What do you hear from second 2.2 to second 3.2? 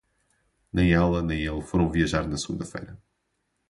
na segunda-feira.